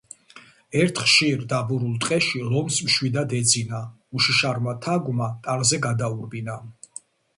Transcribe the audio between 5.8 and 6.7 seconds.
გადაურბინა.